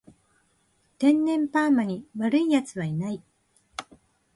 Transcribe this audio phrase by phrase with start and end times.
[0.97, 3.21] 天然パーマに悪い奴はいない